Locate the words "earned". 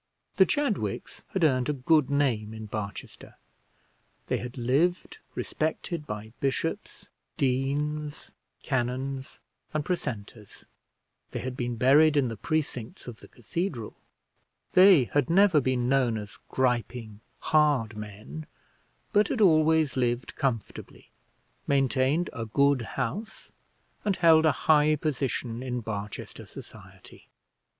1.43-1.69